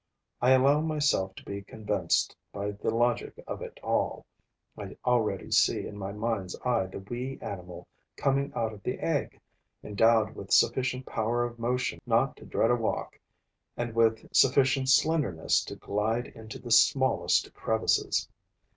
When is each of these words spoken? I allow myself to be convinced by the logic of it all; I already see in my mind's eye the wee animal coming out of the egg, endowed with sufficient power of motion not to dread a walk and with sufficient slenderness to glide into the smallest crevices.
I 0.41 0.49
allow 0.53 0.81
myself 0.81 1.35
to 1.35 1.43
be 1.45 1.61
convinced 1.61 2.35
by 2.51 2.71
the 2.71 2.89
logic 2.89 3.35
of 3.45 3.61
it 3.61 3.79
all; 3.83 4.25
I 4.75 4.97
already 5.05 5.51
see 5.51 5.85
in 5.85 5.95
my 5.95 6.11
mind's 6.11 6.55
eye 6.65 6.87
the 6.87 6.97
wee 6.97 7.37
animal 7.39 7.87
coming 8.17 8.51
out 8.55 8.73
of 8.73 8.81
the 8.81 8.97
egg, 8.99 9.39
endowed 9.83 10.33
with 10.35 10.51
sufficient 10.51 11.05
power 11.05 11.43
of 11.45 11.59
motion 11.59 12.01
not 12.07 12.35
to 12.37 12.45
dread 12.47 12.71
a 12.71 12.75
walk 12.75 13.19
and 13.77 13.93
with 13.93 14.27
sufficient 14.35 14.89
slenderness 14.89 15.63
to 15.65 15.75
glide 15.75 16.29
into 16.29 16.57
the 16.57 16.71
smallest 16.71 17.53
crevices. 17.53 18.27